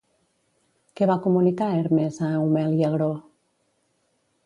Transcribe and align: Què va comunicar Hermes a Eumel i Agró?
Què 1.01 1.09
va 1.11 1.17
comunicar 1.27 1.69
Hermes 1.83 2.19
a 2.29 2.33
Eumel 2.41 2.77
i 2.83 2.91
Agró? 2.91 3.15